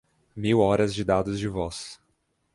[0.35, 2.01] mil horas de dados de voz